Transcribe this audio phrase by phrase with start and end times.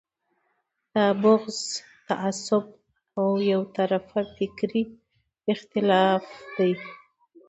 [0.93, 1.61] دا بغض،
[2.07, 2.65] تعصب
[3.19, 4.83] او یو طرفه فکري
[5.53, 6.71] اختلاف دی.